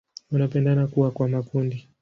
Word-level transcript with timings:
Wanapenda 0.31 0.87
kuwa 0.87 1.11
kwa 1.11 1.27
makundi. 1.27 1.87